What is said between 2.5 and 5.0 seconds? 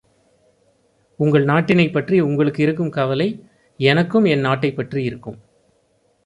இருக்கும் கவலை, எனக்கும் என் நாட்டைப்